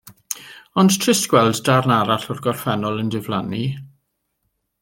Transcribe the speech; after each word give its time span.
Ond 0.83 0.95
trist 1.03 1.27
gweld 1.33 1.59
darn 1.71 1.95
arall 1.97 2.25
o'r 2.35 2.43
gorffennol 2.47 3.01
yn 3.05 3.15
diflannu. 3.17 3.63